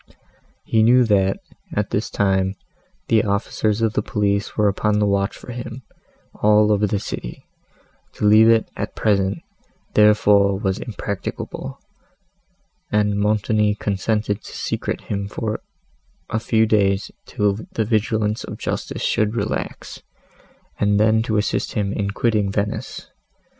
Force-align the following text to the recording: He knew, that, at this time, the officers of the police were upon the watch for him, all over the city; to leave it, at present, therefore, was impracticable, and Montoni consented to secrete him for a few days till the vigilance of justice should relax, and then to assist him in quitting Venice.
He 0.63 0.81
knew, 0.81 1.03
that, 1.03 1.37
at 1.75 1.91
this 1.91 2.09
time, 2.09 2.55
the 3.07 3.23
officers 3.23 3.83
of 3.83 3.93
the 3.93 4.01
police 4.01 4.57
were 4.57 4.67
upon 4.67 4.97
the 4.97 5.05
watch 5.05 5.37
for 5.37 5.51
him, 5.51 5.83
all 6.33 6.71
over 6.71 6.87
the 6.87 6.97
city; 6.97 7.45
to 8.13 8.25
leave 8.25 8.49
it, 8.49 8.67
at 8.75 8.95
present, 8.95 9.43
therefore, 9.93 10.57
was 10.57 10.79
impracticable, 10.79 11.77
and 12.91 13.19
Montoni 13.19 13.75
consented 13.75 14.41
to 14.43 14.57
secrete 14.57 15.01
him 15.01 15.27
for 15.27 15.59
a 16.31 16.39
few 16.39 16.65
days 16.65 17.11
till 17.27 17.59
the 17.73 17.85
vigilance 17.85 18.43
of 18.43 18.57
justice 18.57 19.03
should 19.03 19.35
relax, 19.35 20.01
and 20.79 20.99
then 20.99 21.21
to 21.21 21.37
assist 21.37 21.73
him 21.73 21.93
in 21.93 22.09
quitting 22.09 22.51
Venice. 22.51 23.07